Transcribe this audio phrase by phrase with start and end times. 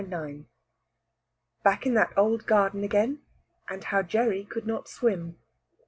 [1.63, 3.19] BACK IN THAT OLD GARDEN AGAIN,
[3.69, 5.37] AND HOW GERRY COULD NOT SWIM.